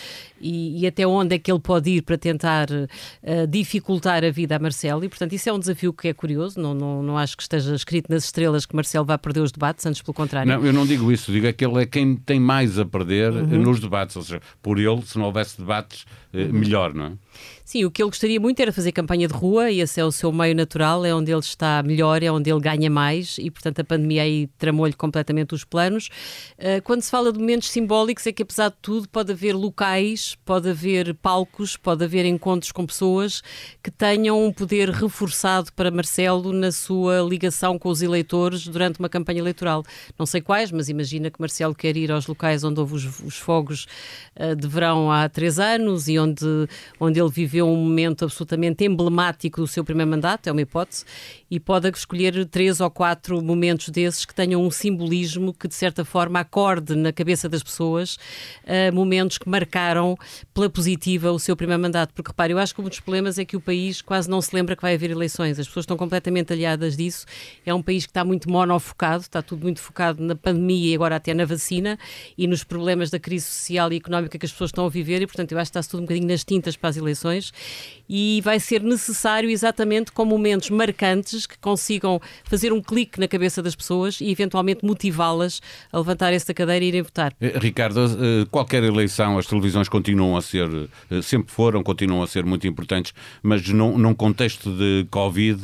e, 0.41 0.81
e 0.81 0.87
até 0.87 1.07
onde 1.07 1.37
é 1.37 1.39
que 1.39 1.51
ele 1.51 1.61
pode 1.61 1.91
ir 1.91 2.03
para 2.03 2.19
tentar 2.19 2.69
uh, 2.71 3.47
dificultar 3.49 4.25
a 4.25 4.31
vida 4.31 4.57
a 4.57 4.59
Marcelo. 4.59 5.05
E, 5.05 5.09
portanto, 5.09 5.33
isso 5.33 5.49
é 5.49 5.53
um 5.53 5.59
desafio 5.59 5.93
que 5.93 6.09
é 6.09 6.15
curioso. 6.15 6.61
Não, 6.61 6.75
não, 6.75 7.03
não 7.03 7.19
acho 7.19 7.37
que 7.37 7.43
esteja 7.43 7.75
escrito 7.75 8.12
nas 8.13 8.25
estrelas 8.25 8.67
que 8.67 8.75
Marcelo 8.77 9.05
vai 9.05 9.19
perder 9.19 9.41
os 9.41 9.51
debates, 9.51 9.85
antes 9.87 10.03
pelo 10.03 10.15
contrário. 10.15 10.53
Não, 10.53 10.65
eu 10.65 10.73
não 10.73 10.87
digo 10.87 11.11
isso. 11.11 11.33
Digo 11.33 11.47
é 11.47 11.53
que 11.53 11.65
ele 11.65 11.83
é 11.83 11.87
quem 11.87 12.15
tem 12.15 12.39
mais 12.39 12.79
a 12.79 12.85
perder 12.85 13.33
uhum. 13.33 13.63
nos 13.63 13.81
debates. 13.81 14.15
Ou 14.17 14.23
seja, 14.23 14.41
por 14.63 14.79
ele, 14.79 15.03
se 15.03 15.19
não 15.19 15.27
houvesse 15.27 15.59
debates, 15.59 16.05
uh, 16.33 16.53
melhor, 16.53 16.95
não 16.95 17.07
é? 17.07 17.13
Sim, 17.65 17.85
o 17.87 17.91
que 17.91 18.03
ele 18.03 18.11
gostaria 18.11 18.39
muito 18.39 18.61
era 18.61 18.71
fazer 18.73 18.93
campanha 18.93 19.27
de 19.27 19.33
rua 19.33 19.71
e 19.71 19.81
esse 19.81 19.99
é 19.99 20.05
o 20.05 20.13
seu 20.13 20.31
meio 20.31 20.55
natural, 20.55 21.07
é 21.07 21.15
onde 21.15 21.31
ele 21.31 21.41
está 21.41 21.83
melhor, 21.83 22.23
é 22.23 22.31
onde 22.31 22.51
ele 22.51 22.61
ganha 22.61 22.91
mais 22.91 23.39
e, 23.39 23.51
portanto, 23.51 23.81
a 23.81 23.85
pandemia 23.85 24.23
aí 24.23 24.47
tramou-lhe 24.59 24.93
completamente 24.93 25.55
os 25.55 25.65
planos. 25.65 26.11
Uh, 26.59 26.83
quando 26.83 27.01
se 27.01 27.11
fala 27.11 27.33
de 27.33 27.39
momentos 27.39 27.71
simbólicos, 27.71 28.27
é 28.27 28.33
que, 28.33 28.43
apesar 28.43 28.69
de 28.69 28.77
tudo, 28.83 29.09
pode 29.09 29.33
haver 29.33 29.55
locais, 29.55 30.37
pode 30.45 30.69
haver 30.69 31.15
palcos, 31.15 31.77
pode 31.77 32.05
haver 32.05 32.27
encontros 32.27 32.73
com 32.73 32.85
pessoas 32.85 33.43
que 33.83 33.91
tenham 33.91 34.45
um 34.45 34.53
poder 34.53 34.91
reforçado 34.91 35.73
para 35.73 35.91
Marcelo 35.91 36.53
na 36.53 36.71
sua 36.71 37.23
ligação 37.23 37.79
com 37.79 37.89
os 37.89 38.02
eleitores 38.03 38.67
durante 38.67 38.99
uma 38.99 39.09
campanha 39.09 39.39
eleitoral. 39.39 39.85
Não 40.19 40.27
sei 40.27 40.41
quais, 40.41 40.71
mas 40.71 40.89
imagina 40.89 41.31
que 41.31 41.41
Marcelo 41.41 41.75
quer 41.75 41.97
ir 41.97 42.11
aos 42.11 42.27
locais 42.27 42.65
onde 42.65 42.81
houve 42.81 42.95
os, 42.95 43.21
os 43.21 43.37
fogos 43.37 43.87
uh, 44.37 44.55
de 44.55 44.67
verão 44.67 45.11
há 45.11 45.29
três 45.29 45.59
anos 45.59 46.09
e 46.09 46.19
onde, 46.19 46.45
onde 46.99 47.21
ele 47.21 47.31
viveu 47.31 47.69
um 47.69 47.77
momento 47.77 48.25
absolutamente 48.25 48.85
emblemático 48.85 49.61
do 49.61 49.67
seu 49.67 49.85
primeiro 49.85 50.11
mandato, 50.11 50.49
é 50.49 50.53
uma 50.53 50.61
hipótese, 50.61 51.05
e 51.51 51.61
pode 51.61 51.89
escolher 51.91 52.47
três 52.47 52.81
ou 52.81 52.91
quatro 52.91 53.43
momentos 53.43 53.91
desses 53.91 54.25
que 54.25 54.35
tenham 54.35 54.65
um 54.65 54.71
simbolismo 54.71 55.53
que, 55.53 55.69
de 55.69 55.75
certa 55.75 56.03
forma, 56.03 56.41
acorde 56.41 56.95
na 56.95 57.13
cabeça 57.13 57.47
das 57.47 57.63
pessoas 57.63 58.17
uh, 58.65 58.95
momentos 58.95 59.37
que 59.37 59.47
marcaram 59.47 60.17
pela 60.55 60.71
positiva 60.71 61.31
o 61.31 61.39
seu 61.39 61.55
primeiro 61.55 61.83
mandato. 61.83 62.15
Porque, 62.15 62.31
repare, 62.31 62.55
eu 62.55 62.59
acho 62.59 62.75
que 62.75 62.81
um 62.81 62.85
dos 62.85 63.01
problemas 63.01 63.39
é 63.39 63.45
que 63.45 63.55
o 63.55 63.61
país 63.61 64.01
quase 64.01 64.31
não 64.31 64.41
se 64.41 64.57
lembra 64.57 64.75
que 64.75 64.81
vai 64.81 64.95
haver 64.95 65.11
eleições. 65.11 65.59
As 65.59 65.67
pessoas 65.67 65.83
estão 65.83 65.97
completamente 65.99 66.55
aliadas 66.55 66.97
disso. 66.97 67.27
É 67.67 67.75
um 67.75 67.83
país 67.83 67.92
que 68.01 68.11
está 68.11 68.25
muito 68.25 68.51
monofocado, 68.51 69.23
está 69.23 69.43
tudo 69.43 69.63
muito 69.63 69.81
focado 69.81 70.23
na 70.23 70.35
pandemia 70.35 70.93
e 70.93 70.95
agora 70.95 71.17
até 71.17 71.35
na 71.35 71.45
vacina 71.45 71.99
e 72.37 72.47
nos 72.47 72.65
problemas 72.65 73.11
da 73.11 73.19
crise 73.19 73.47
social 73.47 73.93
e 73.93 73.97
económica 73.97 74.39
que 74.39 74.47
as 74.47 74.53
pessoas 74.53 74.71
estão 74.71 74.87
a 74.87 74.89
viver 74.89 75.23
e, 75.23 75.27
portanto, 75.27 75.53
eu 75.53 75.59
acho 75.59 75.71
que 75.71 75.79
está-se 75.79 75.89
tudo 75.89 76.01
um 76.01 76.05
bocadinho 76.05 76.29
nas 76.29 76.45
tintas 76.45 76.77
para 76.77 76.91
as 76.91 76.97
eleições 76.97 77.53
e 78.09 78.41
vai 78.43 78.59
ser 78.59 78.83
necessário 78.83 79.51
exatamente 79.51 80.13
com 80.13 80.25
momentos 80.25 80.71
marcantes 80.71 81.47
que 81.47 81.59
consigam 81.59 82.21
fazer 82.45 82.73
um 82.73 82.81
clique 82.81 83.19
na 83.19 83.29
cabeça 83.29 83.63
das 83.63 83.75
pessoas 83.75 84.21
e 84.21 84.31
eventualmente 84.31 84.85
motivá-las 84.85 85.61
a 85.93 85.99
levantar 85.99 86.33
esta 86.33 86.53
cadeira 86.53 86.85
e 86.85 86.89
irem 86.89 87.03
votar. 87.03 87.33
Eh, 87.41 87.59
Ricardo, 87.59 88.01
eh, 88.01 88.47
qualquer 88.51 88.83
eleição, 88.83 89.39
as 89.39 89.47
televisões 89.47 89.89
continuam 89.89 90.37
a 90.37 90.43
ser, 90.43 90.69
eh, 91.11 91.23
sempre 91.23 91.53
foram, 91.53 91.83
continuam 91.83 92.23
a 92.23 92.27
ser 92.27 92.45
muito 92.45 92.67
importantes, 92.67 93.13
mas 93.43 93.67
num 93.69 94.15
contexto 94.15 94.71
de 94.71 95.07
Covid, 95.11 95.63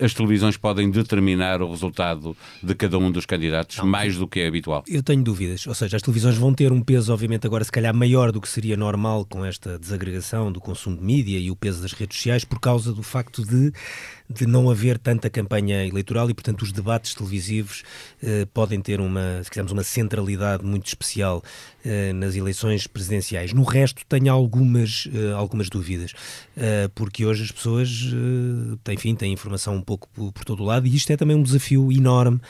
as 0.00 0.14
televisões 0.14 0.56
podem 0.56 0.90
determinar 0.90 1.25
o 1.34 1.70
resultado 1.70 2.36
de 2.62 2.74
cada 2.74 2.98
um 2.98 3.10
dos 3.10 3.26
candidatos, 3.26 3.78
Não, 3.78 3.86
mais 3.86 4.16
do 4.16 4.28
que 4.28 4.40
é 4.40 4.46
habitual. 4.46 4.84
Eu 4.86 5.02
tenho 5.02 5.22
dúvidas, 5.22 5.66
ou 5.66 5.74
seja, 5.74 5.96
as 5.96 6.02
televisões 6.02 6.36
vão 6.36 6.54
ter 6.54 6.72
um 6.72 6.80
peso, 6.80 7.12
obviamente, 7.12 7.46
agora 7.46 7.64
se 7.64 7.72
calhar 7.72 7.94
maior 7.94 8.30
do 8.30 8.40
que 8.40 8.48
seria 8.48 8.76
normal 8.76 9.24
com 9.24 9.44
esta 9.44 9.78
desagregação 9.78 10.52
do 10.52 10.60
consumo 10.60 10.96
de 10.96 11.02
mídia 11.02 11.38
e 11.38 11.50
o 11.50 11.56
peso 11.56 11.82
das 11.82 11.92
redes 11.92 12.16
sociais, 12.16 12.44
por 12.44 12.60
causa 12.60 12.92
do 12.92 13.02
facto 13.02 13.44
de 13.44 13.72
de 14.28 14.46
não 14.46 14.70
haver 14.70 14.98
tanta 14.98 15.30
campanha 15.30 15.86
eleitoral 15.86 16.28
e, 16.28 16.34
portanto, 16.34 16.62
os 16.62 16.72
debates 16.72 17.14
televisivos 17.14 17.82
eh, 18.22 18.46
podem 18.52 18.80
ter 18.80 19.00
uma, 19.00 19.42
se 19.42 19.50
quisermos, 19.50 19.72
uma 19.72 19.84
centralidade 19.84 20.64
muito 20.64 20.86
especial 20.86 21.42
eh, 21.84 22.12
nas 22.12 22.34
eleições 22.34 22.86
presidenciais. 22.86 23.52
No 23.52 23.62
resto, 23.62 24.02
tenho 24.08 24.32
algumas, 24.32 25.08
eh, 25.14 25.32
algumas 25.32 25.68
dúvidas, 25.68 26.12
eh, 26.56 26.88
porque 26.94 27.24
hoje 27.24 27.44
as 27.44 27.52
pessoas, 27.52 27.88
eh, 28.86 28.92
enfim, 28.92 29.14
têm 29.14 29.32
informação 29.32 29.76
um 29.76 29.82
pouco 29.82 30.08
por, 30.08 30.32
por, 30.32 30.44
todo 30.44 30.62
o 30.62 30.66
lado 30.66 30.86
e 30.86 30.94
isto 30.94 31.10
é 31.12 31.16
também 31.16 31.36
um 31.36 31.42
desafio 31.42 31.92
enorme 31.92 32.40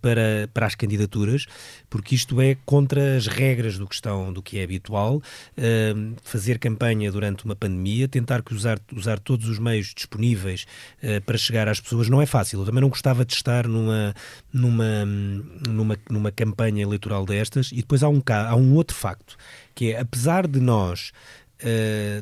para, 0.00 0.48
para 0.52 0.66
as 0.66 0.74
candidaturas, 0.74 1.46
porque 1.90 2.14
isto 2.14 2.40
é 2.40 2.56
contra 2.64 3.16
as 3.16 3.26
regras 3.26 3.78
do 3.78 3.86
que, 3.86 3.94
estão, 3.94 4.32
do 4.32 4.42
que 4.42 4.58
é 4.58 4.64
habitual. 4.64 5.22
fazer 6.22 6.58
campanha 6.58 7.10
durante 7.10 7.44
uma 7.44 7.56
pandemia, 7.56 8.08
tentar 8.08 8.42
usar, 8.50 8.78
usar 8.92 9.18
todos 9.18 9.48
os 9.48 9.58
meios 9.58 9.92
disponíveis 9.94 10.66
uh, 11.02 11.20
para 11.22 11.36
chegar 11.38 11.68
às 11.68 11.80
pessoas 11.80 12.08
não 12.08 12.20
é 12.20 12.26
fácil. 12.26 12.60
Eu 12.60 12.66
também 12.66 12.80
não 12.80 12.88
gostava 12.88 13.24
de 13.24 13.34
estar 13.34 13.66
numa, 13.66 14.14
numa, 14.52 15.04
numa, 15.68 15.98
numa 16.10 16.30
campanha 16.30 16.82
eleitoral 16.82 17.24
destas. 17.24 17.70
E 17.72 17.76
depois 17.76 18.02
há 18.02 18.08
um, 18.08 18.22
há 18.28 18.56
um 18.56 18.74
outro 18.74 18.96
facto, 18.96 19.36
que 19.74 19.92
é, 19.92 20.00
apesar 20.00 20.46
de 20.46 20.60
nós 20.60 21.12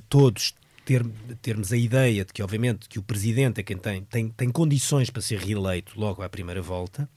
todos 0.08 0.54
ter, 0.92 1.06
termos 1.40 1.72
a 1.72 1.76
ideia 1.76 2.24
de 2.24 2.32
que, 2.32 2.42
obviamente, 2.42 2.88
que 2.88 2.98
o 2.98 3.02
presidente 3.02 3.60
é 3.60 3.62
quem 3.62 3.76
tem, 3.76 4.02
tem, 4.04 4.28
tem 4.28 4.50
condições 4.50 5.10
para 5.10 5.22
ser 5.22 5.38
reeleito 5.38 5.98
logo 5.98 6.22
à 6.22 6.28
primeira 6.28 6.60
volta, 6.60 7.08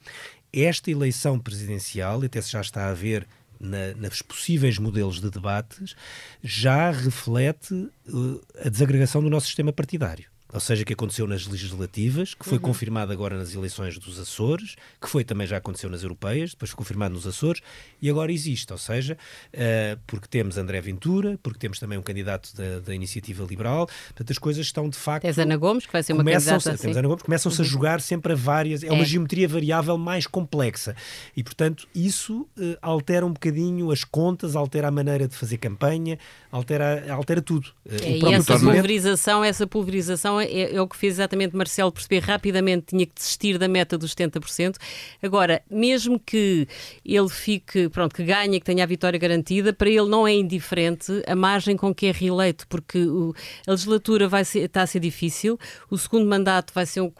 esta 0.52 0.90
eleição 0.90 1.38
presidencial, 1.38 2.22
até 2.22 2.40
se 2.40 2.52
já 2.52 2.60
está 2.60 2.88
a 2.88 2.94
ver 2.94 3.26
na, 3.60 3.92
nos 3.94 4.22
possíveis 4.22 4.78
modelos 4.78 5.20
de 5.20 5.30
debates, 5.30 5.94
já 6.42 6.90
reflete 6.90 7.74
uh, 7.74 8.40
a 8.64 8.68
desagregação 8.68 9.22
do 9.22 9.28
nosso 9.28 9.46
sistema 9.46 9.72
partidário 9.72 10.35
ou 10.52 10.60
seja, 10.60 10.84
que 10.84 10.92
aconteceu 10.92 11.26
nas 11.26 11.46
legislativas, 11.46 12.32
que 12.32 12.44
foi 12.44 12.58
uhum. 12.58 12.62
confirmado 12.62 13.12
agora 13.12 13.36
nas 13.36 13.52
eleições 13.54 13.98
dos 13.98 14.18
Açores, 14.18 14.76
que 15.00 15.08
foi 15.08 15.24
também 15.24 15.46
já 15.46 15.56
aconteceu 15.56 15.90
nas 15.90 16.02
europeias, 16.02 16.50
depois 16.50 16.70
foi 16.70 16.78
confirmado 16.78 17.14
nos 17.14 17.26
Açores, 17.26 17.60
e 18.00 18.08
agora 18.08 18.32
existe, 18.32 18.72
ou 18.72 18.78
seja, 18.78 19.18
uh, 19.52 20.00
porque 20.06 20.28
temos 20.28 20.56
André 20.56 20.80
Ventura, 20.80 21.38
porque 21.42 21.58
temos 21.58 21.78
também 21.78 21.98
um 21.98 22.02
candidato 22.02 22.54
da, 22.54 22.78
da 22.78 22.94
Iniciativa 22.94 23.44
Liberal, 23.44 23.86
portanto 23.86 24.30
as 24.30 24.38
coisas 24.38 24.66
estão 24.66 24.88
de 24.88 24.96
facto... 24.96 25.22
Tens 25.22 25.38
Ana 25.38 25.56
Gomes, 25.56 25.84
que 25.84 25.92
vai 25.92 26.02
ser 26.02 26.12
uma 26.12 26.24
candidata 26.24 26.70
assim. 26.70 26.82
Temos 26.82 26.96
Ana 26.96 27.08
Gomes, 27.08 27.22
começam-se 27.22 27.60
uhum. 27.60 27.66
a 27.66 27.68
jogar 27.68 28.00
sempre 28.00 28.32
a 28.32 28.36
várias, 28.36 28.84
é, 28.84 28.86
é, 28.86 28.92
uma 28.92 29.04
geometria 29.04 29.48
variável 29.48 29.98
mais 29.98 30.26
complexa, 30.28 30.94
e 31.36 31.42
portanto 31.42 31.88
isso 31.92 32.46
uh, 32.56 32.76
altera 32.80 33.26
um 33.26 33.32
bocadinho 33.32 33.90
as 33.90 34.04
contas, 34.04 34.54
altera 34.54 34.88
a 34.88 34.90
maneira 34.92 35.26
de 35.26 35.34
fazer 35.34 35.58
campanha, 35.58 36.18
altera, 36.52 37.12
altera 37.12 37.42
tudo. 37.42 37.66
Uh, 37.84 37.96
é, 38.02 38.18
e 38.18 38.34
essa 38.34 38.58
pulverização, 38.58 39.44
essa 39.44 39.66
pulverização 39.66 40.36
é, 40.46 40.74
é, 40.74 40.80
o 40.80 40.88
que 40.88 40.96
fez 40.96 41.14
exatamente 41.14 41.56
Marcelo 41.56 41.92
perceber 41.92 42.20
rapidamente 42.20 42.86
tinha 42.88 43.06
que 43.06 43.14
desistir 43.14 43.58
da 43.58 43.68
meta 43.68 43.96
dos 43.98 44.14
70%. 44.14 44.76
Agora, 45.22 45.62
mesmo 45.70 46.18
que 46.18 46.66
ele 47.04 47.28
fique, 47.28 47.88
pronto, 47.88 48.14
que 48.14 48.24
ganhe, 48.24 48.58
que 48.60 48.66
tenha 48.66 48.84
a 48.84 48.86
vitória 48.86 49.18
garantida, 49.18 49.72
para 49.72 49.88
ele 49.88 50.08
não 50.08 50.26
é 50.26 50.34
indiferente 50.34 51.22
a 51.26 51.34
margem 51.34 51.76
com 51.76 51.94
que 51.94 52.06
é 52.06 52.12
reeleito, 52.12 52.66
porque 52.68 52.98
o, 52.98 53.34
a 53.66 53.70
legislatura 53.70 54.28
vai 54.28 54.44
ser, 54.44 54.60
está 54.60 54.82
a 54.82 54.86
ser 54.86 55.00
difícil, 55.00 55.58
o 55.90 55.98
segundo 55.98 56.28
mandato 56.28 56.72
vai 56.72 56.86
ser 56.86 57.00
um, 57.00 57.10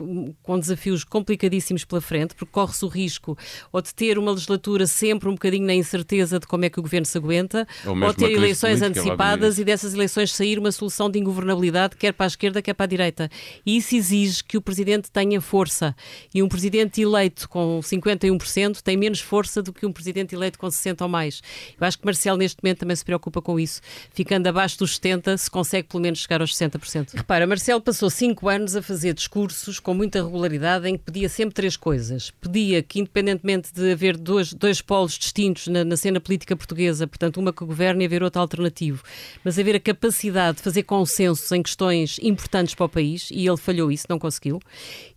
com 0.43 0.59
desafios 0.59 1.05
complicadíssimos 1.05 1.85
pela 1.85 2.01
frente, 2.01 2.35
porque 2.35 2.53
corre-se 2.53 2.85
o 2.85 2.89
risco 2.89 3.37
ou 3.73 3.81
de 3.83 3.95
ter 3.95 4.19
uma 4.19 4.33
legislatura 4.33 4.87
sempre 4.87 5.29
um 5.29 5.33
bocadinho 5.33 5.67
na 5.67 5.75
incerteza 5.75 6.39
de 6.39 6.47
como 6.47 6.65
é 6.65 6.71
que 6.71 6.79
o 6.79 6.83
governo 6.83 7.07
se 7.07 7.19
aguenta, 7.19 7.67
ou, 7.85 7.99
ou 7.99 8.15
ter 8.15 8.31
eleições 8.31 8.83
antecipadas 8.83 9.59
e 9.59 9.65
dessas 9.65 9.95
eleições 9.95 10.33
sair 10.33 10.59
uma 10.59 10.73
solução 10.73 11.11
de 11.11 11.19
ingovernabilidade, 11.19 11.97
quer 11.97 12.13
para 12.13 12.27
a 12.27 12.29
esquerda, 12.29 12.63
quer 12.63 12.75
para 12.75 12.85
a 12.85 12.89
direita 12.89 13.06
direita. 13.07 13.31
E 13.65 13.77
isso 13.77 13.95
exige 13.95 14.45
que 14.45 14.57
o 14.57 14.61
presidente 14.61 15.11
tenha 15.11 15.41
força. 15.41 15.95
E 16.35 16.43
um 16.43 16.49
presidente 16.49 17.01
eleito 17.01 17.49
com 17.49 17.81
51% 17.83 18.83
tem 18.83 18.97
menos 18.97 19.21
força 19.21 19.63
do 19.63 19.73
que 19.73 19.87
um 19.87 19.93
presidente 19.93 20.35
eleito 20.35 20.59
com 20.59 20.67
60% 20.67 21.03
ou 21.03 21.09
mais. 21.09 21.43
Eu 21.79 21.87
acho 21.87 21.99
que 21.99 22.05
Marcelo, 22.05 22.37
neste 22.37 22.63
momento, 22.63 22.81
também 22.81 22.97
se 22.97 23.05
preocupa 23.05 23.41
com 23.41 23.59
isso. 23.59 23.81
Ficando 24.13 24.47
abaixo 24.47 24.79
dos 24.79 24.99
70%, 24.99 25.37
se 25.39 25.51
consegue 25.51 25.89
pelo 25.89 26.03
menos 26.03 26.21
chegar 26.21 26.41
aos 26.41 26.55
60%. 26.55 27.15
Repara, 27.15 27.47
Marcelo 27.47 27.81
passou 27.81 28.11
5 28.11 28.49
anos 28.49 28.77
a 28.77 28.83
fazer 28.83 29.15
discursos 29.15 29.79
com 29.79 29.95
muita 29.95 30.23
regularidade 30.23 30.89
em 30.89 30.97
que 30.97 31.05
pedia 31.05 31.29
sempre 31.29 31.55
três 31.55 31.77
coisas. 31.77 32.31
Pedia 32.31 32.83
que, 32.83 33.01
independentemente 33.01 33.73
de 33.73 33.93
haver 33.93 34.17
dois, 34.17 34.53
dois 34.53 34.81
polos 34.81 35.19
distintos 35.19 35.69
na, 35.69 35.85
na 35.85 35.97
cena 35.97 36.21
política 36.21 36.57
portuguesa, 36.57 37.07
portanto, 37.07 37.39
uma 37.39 37.53
que 37.53 37.65
governe 37.65 38.05
e 38.05 38.07
haver 38.07 38.23
outro 38.23 38.41
alternativo, 38.41 39.03
mas 39.45 39.59
haver 39.59 39.77
a 39.77 39.81
capacidade 39.81 40.59
de 40.59 40.63
fazer 40.63 40.83
consensos 40.83 41.51
em 41.53 41.63
questões 41.63 42.19
importantes 42.23 42.75
para 42.75 42.87
o 42.87 42.89
país 42.89 42.96
e 43.01 43.47
ele 43.47 43.57
falhou 43.57 43.91
isso, 43.91 44.07
não 44.09 44.19
conseguiu. 44.19 44.61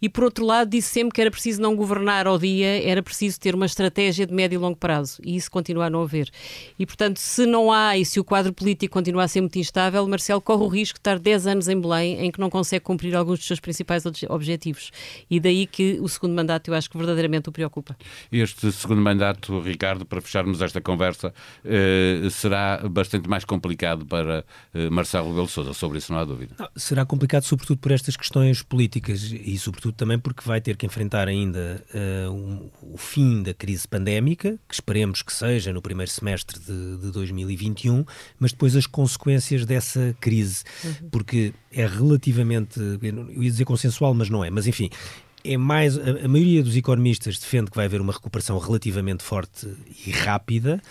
E 0.02 0.10
por 0.10 0.24
outro 0.24 0.46
lado, 0.46 0.70
disse 0.70 0.90
sempre 0.90 1.14
que 1.14 1.22
era 1.22 1.32
preciso 1.32 1.62
não 1.62 1.76
governar 1.76 2.28
ao 2.28 2.38
dia, 2.38 2.88
era 2.88 3.02
preciso 3.02 3.40
ter 3.40 3.56
uma 3.56 3.66
estratégia 3.66 4.26
de 4.26 4.34
médio 4.34 4.56
e 4.56 4.58
longo 4.58 4.78
prazo 4.78 5.22
e 5.24 5.36
isso 5.36 5.50
continua 5.50 5.86
a 5.86 5.90
não 5.90 6.02
haver. 6.02 6.30
E 6.78 6.86
portanto, 6.86 7.18
se 7.18 7.46
não 7.46 7.72
há 7.72 7.98
e 7.98 8.06
se 8.06 8.20
o 8.20 8.24
quadro 8.24 8.54
político 8.54 8.94
continua 8.94 9.24
a 9.24 9.28
ser 9.28 9.42
muito 9.42 9.58
instável, 9.58 10.08
Marcelo 10.08 10.42
corre 10.42 10.64
o 10.64 10.68
risco 10.68 10.96
de 10.96 11.02
estar 11.02 11.20
10 11.20 11.48
anos 11.48 11.68
em 11.68 11.80
Belém 11.80 12.20
em 12.20 12.32
que 12.32 12.40
não 12.40 12.50
consegue 12.50 12.84
cumprir 12.84 13.16
alguns 13.16 13.40
dos 13.40 13.48
seus 13.48 13.60
principais 13.60 14.04
objetivos. 14.28 14.92
E 15.30 15.40
daí 15.40 15.66
que 15.66 16.00
o 16.02 16.10
segundo 16.10 16.34
mandato 16.34 16.70
eu 16.70 16.76
acho 16.76 16.90
que 16.90 16.98
verdadeiramente 16.98 17.50
o 17.50 17.52
preocupa. 17.52 17.96
Este 18.32 18.72
segundo 18.72 19.02
mandato, 19.02 19.60
Ricardo, 19.62 20.06
para 20.06 20.22
fecharmos 20.22 20.62
esta 20.62 20.82
conversa, 20.82 21.34
eh, 21.64 22.28
será 22.32 22.82
bastante 22.90 23.30
mais 23.30 23.46
complicado 23.46 24.06
para 24.06 24.44
eh, 24.74 24.90
Marcelo 24.90 25.30
Rebelo 25.30 25.48
Sousa, 25.48 25.74
sobre 25.74 25.98
isso 25.98 26.12
não 26.12 26.20
há 26.20 26.26
dúvida. 26.26 26.56
Não, 26.58 26.70
será 26.76 27.06
complicado, 27.06 27.44
sobretudo 27.44 27.69
sobretudo 27.70 27.78
por 27.78 27.92
estas 27.92 28.16
questões 28.16 28.64
políticas 28.64 29.32
e 29.32 29.58
sobretudo 29.58 29.94
também 29.94 30.18
porque 30.18 30.42
vai 30.46 30.60
ter 30.60 30.76
que 30.76 30.86
enfrentar 30.86 31.28
ainda 31.28 31.84
uh, 31.94 32.32
um, 32.32 32.70
o 32.82 32.98
fim 32.98 33.44
da 33.44 33.54
crise 33.54 33.88
pandémica, 33.88 34.60
que 34.68 34.74
esperemos 34.74 35.22
que 35.22 35.32
seja 35.32 35.72
no 35.72 35.82
primeiro 35.82 36.12
semestre 36.12 36.60
de, 36.60 36.98
de 36.98 37.12
2021, 37.12 38.06
mas 38.40 38.52
depois 38.52 38.76
as 38.76 38.88
consequências 38.88 39.66
dessa 39.66 40.16
crise, 40.20 40.64
uhum. 40.84 41.10
porque 41.12 41.54
é 41.72 41.86
relativamente, 41.86 42.80
eu 42.80 43.44
ia 43.44 43.52
dizer 43.52 43.66
consensual, 43.66 44.14
mas 44.14 44.30
não 44.30 44.44
é, 44.44 44.50
mas 44.50 44.66
enfim, 44.66 44.90
é 45.44 45.58
mais 45.58 45.98
a, 45.98 46.26
a, 46.26 46.28
maioria 46.28 46.64
dos 46.64 46.76
economistas 46.76 47.40
defende 47.40 47.72
que 47.72 47.76
vai 47.76 47.86
haver 47.86 48.02
uma 48.02 48.14
recuperação 48.14 48.58
relativamente 48.58 49.24
forte 49.24 49.68
e 50.06 50.12
rápida 50.12 50.82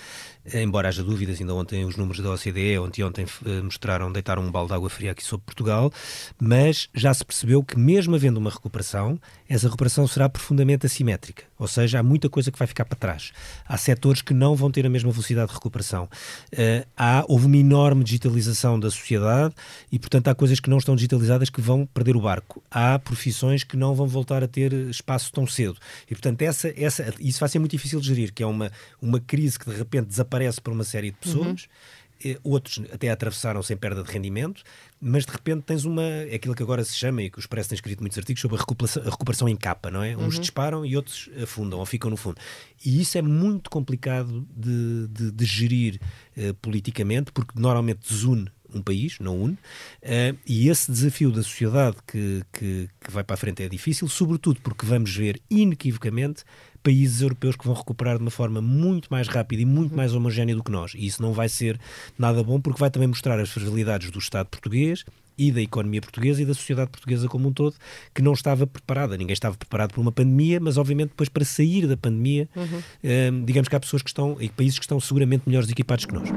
embora 0.55 0.89
haja 0.89 1.03
dúvidas, 1.03 1.41
ainda 1.41 1.55
ontem 1.55 1.85
os 1.85 1.97
números 1.97 2.23
da 2.23 2.31
OCDE, 2.31 2.79
ontem 2.79 3.03
ontem 3.03 3.27
eh, 3.45 3.61
mostraram, 3.63 4.11
deitaram 4.11 4.43
um 4.43 4.51
balde 4.51 4.69
de 4.69 4.75
água 4.75 4.89
fria 4.89 5.13
aqui 5.13 5.23
sobre 5.23 5.45
Portugal, 5.45 5.93
mas 6.41 6.89
já 6.95 7.13
se 7.13 7.25
percebeu 7.25 7.63
que 7.63 7.79
mesmo 7.79 8.15
havendo 8.15 8.39
uma 8.39 8.51
recuperação, 8.51 9.21
essa 9.49 9.67
recuperação 9.67 10.07
será 10.07 10.29
profundamente 10.29 10.85
assimétrica, 10.85 11.45
ou 11.59 11.67
seja, 11.67 12.01
há 12.01 12.03
muita 12.03 12.29
coisa 12.29 12.53
que 12.53 12.59
vai 12.59 12.69
ficar 12.69 12.85
para 12.85 12.99
trás. 12.99 13.33
Há 13.67 13.77
setores 13.79 14.21
que 14.21 14.35
não 14.35 14.55
vão 14.55 14.71
ter 14.71 14.85
a 14.85 14.91
mesma 14.91 15.11
velocidade 15.11 15.49
de 15.49 15.55
recuperação. 15.55 16.05
Uh, 16.53 16.87
há, 16.97 17.25
houve 17.27 17.47
uma 17.47 17.57
enorme 17.57 18.05
digitalização 18.05 18.79
da 18.79 18.91
sociedade 18.91 19.55
e, 19.91 19.99
portanto, 19.99 20.29
há 20.29 20.35
coisas 20.35 20.61
que 20.61 20.69
não 20.69 20.77
estão 20.77 20.95
digitalizadas 20.95 21.49
que 21.49 21.61
vão 21.61 21.87
perder 21.87 22.15
o 22.15 22.21
barco. 22.21 22.63
Há 22.71 22.99
profissões 22.99 23.65
que 23.65 23.77
não 23.77 23.95
vão 23.95 24.07
voltar 24.07 24.45
a 24.45 24.49
ter 24.49 24.73
espaço 24.73 25.33
tão 25.33 25.47
cedo. 25.47 25.79
E, 26.05 26.15
portanto, 26.15 26.43
essa, 26.43 26.73
essa, 26.77 27.15
isso 27.19 27.41
vai 27.41 27.49
ser 27.49 27.59
muito 27.59 27.73
difícil 27.73 28.01
de 28.01 28.07
gerir, 28.07 28.33
que 28.35 28.43
é 28.43 28.47
uma, 28.47 28.71
uma 29.01 29.19
crise 29.19 29.59
que 29.59 29.71
de 29.71 29.77
repente 29.77 30.09
desaparece 30.09 30.61
para 30.61 30.73
uma 30.73 30.85
série 30.85 31.11
de 31.11 31.17
pessoas. 31.17 31.47
Uhum 31.47 31.99
outros 32.43 32.81
até 32.93 33.11
atravessaram 33.11 33.63
sem 33.63 33.77
perda 33.77 34.03
de 34.03 34.11
rendimento, 34.11 34.63
mas 35.01 35.25
de 35.25 35.33
repente 35.33 35.63
tens 35.63 35.85
uma. 35.85 36.03
É 36.03 36.35
aquilo 36.35 36.55
que 36.55 36.63
agora 36.63 36.85
se 36.85 36.95
chama, 36.95 37.23
e 37.23 37.31
que 37.31 37.39
o 37.39 37.41
Expresso 37.41 37.69
tem 37.69 37.77
escrito 37.77 38.01
muitos 38.01 38.19
artigos 38.19 38.41
sobre 38.41 38.57
a 38.57 38.61
recuperação, 38.61 39.03
a 39.03 39.11
recuperação 39.11 39.49
em 39.49 39.57
capa, 39.57 39.91
não 39.91 40.03
é? 40.03 40.17
Uns 40.17 40.35
uhum. 40.35 40.41
disparam 40.41 40.87
e 40.87 40.97
outros 40.97 41.31
afundam 41.43 41.79
ou 41.79 41.87
ficam 41.87 42.11
no 42.11 42.17
fundo. 42.17 42.41
E 42.85 43.01
isso 43.01 43.17
é 43.17 43.23
muito 43.23 43.71
complicado 43.71 44.47
de, 44.57 45.09
de, 45.09 45.31
de 45.33 45.45
gerir 45.45 46.01
uh, 46.37 46.55
politicamente, 46.55 47.33
porque 47.33 47.59
normalmente 47.59 48.09
desune 48.09 48.51
um 48.75 48.83
país, 48.83 49.19
não 49.19 49.41
une, 49.41 49.55
uh, 49.55 50.39
e 50.47 50.69
esse 50.69 50.91
desafio 50.91 51.31
da 51.31 51.43
sociedade 51.43 51.97
que, 52.07 52.43
que, 52.53 52.89
que 53.01 53.11
vai 53.11 53.25
para 53.25 53.35
a 53.35 53.37
frente 53.37 53.63
é 53.63 53.69
difícil, 53.69 54.09
sobretudo 54.09 54.61
porque 54.61 54.85
vamos 54.85 55.15
ver 55.15 55.41
inequivocamente 55.51 56.45
países 56.83 57.21
europeus 57.21 57.57
que 57.57 57.67
vão 57.67 57.75
recuperar 57.75 58.17
de 58.17 58.23
uma 58.23 58.31
forma 58.31 58.61
muito 58.61 59.09
mais 59.11 59.29
rápida 59.29 59.63
e 59.63 59.65
muito 59.65 59.95
mais 59.95 60.15
homogénea 60.15 60.55
do 60.55 60.63
que 60.63 60.71
nós. 60.71 60.93
E 60.95 61.07
isso 61.07 61.23
não 61.23 61.33
vai 61.33 61.49
ser 61.49 61.79
nada 62.19 62.43
bom 62.43 62.61
porque 62.61 62.81
vai 62.81 62.91
também 62.91 63.09
mostrar 63.09 63.39
as 63.39 63.51
fragilidades 63.51 64.11
do 64.11 64.19
Estado 64.19 64.47
português 64.47 65.05
e 65.39 65.53
da 65.53 65.63
economia 65.63 66.01
portuguesa 66.01 66.43
e 66.43 66.45
da 66.45 66.53
sociedade 66.53 66.91
portuguesa 66.91 67.29
como 67.29 67.49
um 67.49 67.53
todo, 67.53 67.77
que 68.13 68.21
não 68.21 68.33
estava 68.33 68.67
preparada. 68.67 69.17
Ninguém 69.17 69.33
estava 69.33 69.57
preparado 69.57 69.93
para 69.93 70.01
uma 70.01 70.11
pandemia, 70.11 70.59
mas 70.59 70.77
obviamente 70.77 71.11
depois 71.11 71.29
para 71.29 71.45
sair 71.45 71.87
da 71.87 71.97
pandemia, 71.97 72.49
uhum. 72.57 72.83
eh, 73.05 73.31
digamos 73.45 73.69
que 73.69 73.77
há 73.77 73.81
pessoas 73.81 74.03
que 74.03 74.11
estão, 74.11 74.37
e 74.41 74.49
países 74.49 74.79
que 74.79 74.85
estão 74.85 74.99
seguramente 74.99 75.45
melhores 75.47 75.71
equipados 75.71 76.05
que 76.05 76.13
nós. 76.13 76.29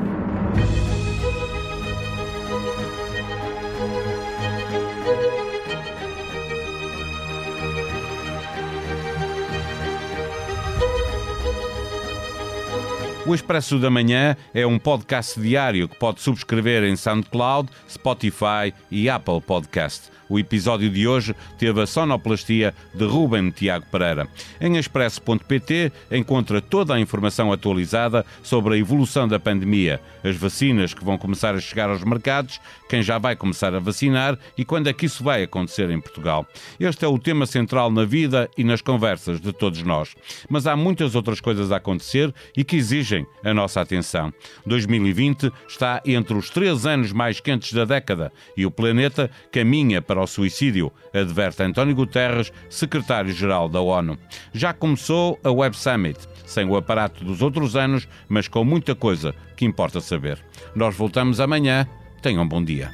O 13.23 13.35
Expresso 13.35 13.77
da 13.77 13.91
Manhã 13.91 14.35
é 14.51 14.65
um 14.65 14.79
podcast 14.79 15.39
diário 15.39 15.87
que 15.87 15.95
pode 15.95 16.21
subscrever 16.21 16.83
em 16.83 16.95
SoundCloud, 16.95 17.69
Spotify 17.87 18.73
e 18.89 19.07
Apple 19.07 19.39
Podcast. 19.39 20.09
O 20.27 20.39
episódio 20.39 20.89
de 20.89 21.07
hoje 21.07 21.35
teve 21.59 21.81
a 21.81 21.85
sonoplastia 21.85 22.73
de 22.95 23.05
Ruben 23.05 23.51
Tiago 23.51 23.85
Pereira. 23.91 24.27
Em 24.59 24.77
expresso.pt 24.77 25.91
encontra 26.09 26.61
toda 26.61 26.95
a 26.95 26.99
informação 26.99 27.51
atualizada 27.51 28.25
sobre 28.41 28.73
a 28.73 28.77
evolução 28.77 29.27
da 29.27 29.37
pandemia, 29.37 29.99
as 30.23 30.35
vacinas 30.35 30.93
que 30.93 31.03
vão 31.03 31.17
começar 31.17 31.53
a 31.53 31.59
chegar 31.59 31.89
aos 31.89 32.03
mercados, 32.03 32.59
quem 32.91 33.01
já 33.01 33.17
vai 33.17 33.37
começar 33.37 33.73
a 33.73 33.79
vacinar 33.79 34.37
e 34.57 34.65
quando 34.65 34.87
é 34.87 34.91
que 34.91 35.05
isso 35.05 35.23
vai 35.23 35.43
acontecer 35.43 35.89
em 35.89 36.01
Portugal. 36.01 36.45
Este 36.77 37.05
é 37.05 37.07
o 37.07 37.17
tema 37.17 37.45
central 37.45 37.89
na 37.89 38.03
vida 38.03 38.49
e 38.57 38.65
nas 38.65 38.81
conversas 38.81 39.39
de 39.39 39.53
todos 39.53 39.81
nós. 39.81 40.13
Mas 40.49 40.67
há 40.67 40.75
muitas 40.75 41.15
outras 41.15 41.39
coisas 41.39 41.71
a 41.71 41.77
acontecer 41.77 42.33
e 42.53 42.65
que 42.65 42.75
exigem 42.75 43.25
a 43.45 43.53
nossa 43.53 43.79
atenção. 43.79 44.33
2020 44.65 45.53
está 45.69 46.01
entre 46.05 46.33
os 46.33 46.49
três 46.49 46.85
anos 46.85 47.13
mais 47.13 47.39
quentes 47.39 47.71
da 47.71 47.85
década 47.85 48.29
e 48.57 48.65
o 48.65 48.71
planeta 48.71 49.31
caminha 49.53 50.01
para 50.01 50.19
ao 50.19 50.27
suicídio, 50.27 50.91
adverte 51.13 51.63
António 51.63 51.95
Guterres, 51.95 52.51
secretário-geral 52.69 53.69
da 53.69 53.79
ONU. 53.79 54.17
Já 54.51 54.73
começou 54.73 55.39
a 55.45 55.49
Web 55.49 55.77
Summit, 55.77 56.19
sem 56.45 56.65
o 56.67 56.75
aparato 56.75 57.23
dos 57.23 57.41
outros 57.41 57.77
anos, 57.77 58.05
mas 58.27 58.49
com 58.49 58.65
muita 58.65 58.93
coisa 58.93 59.33
que 59.55 59.63
importa 59.63 60.01
saber. 60.01 60.43
Nós 60.75 60.93
voltamos 60.93 61.39
amanhã. 61.39 61.87
Tenham 62.21 62.43
um 62.43 62.47
bom 62.47 62.63
dia. 62.63 62.91